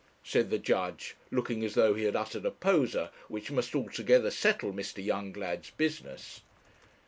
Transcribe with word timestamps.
said 0.23 0.49
the 0.49 0.57
judge, 0.57 1.15
looking 1.29 1.63
as 1.63 1.75
though 1.75 1.93
he 1.93 2.05
had 2.05 2.15
uttered 2.15 2.43
a 2.43 2.49
poser 2.49 3.11
which 3.27 3.51
must 3.51 3.75
altogether 3.75 4.31
settle 4.31 4.73
Mr. 4.73 4.97
Younglad's 4.97 5.69
business. 5.69 6.41